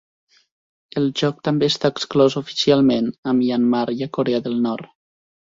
[1.01, 4.95] El joc també està exclòs oficialment a Myanmar i a Corea del Nord.